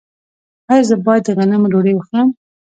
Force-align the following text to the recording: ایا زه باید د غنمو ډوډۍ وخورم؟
ایا 0.71 0.87
زه 0.89 0.95
باید 1.05 1.23
د 1.25 1.29
غنمو 1.37 1.71
ډوډۍ 1.71 1.93
وخورم؟ 1.95 2.29